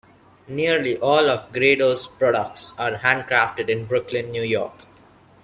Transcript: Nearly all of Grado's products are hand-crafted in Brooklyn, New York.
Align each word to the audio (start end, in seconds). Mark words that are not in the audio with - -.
Nearly 0.47 0.97
all 0.97 1.29
of 1.29 1.53
Grado's 1.53 2.07
products 2.07 2.73
are 2.79 2.97
hand-crafted 2.97 3.69
in 3.69 3.85
Brooklyn, 3.85 4.31
New 4.31 4.41
York. 4.41 4.73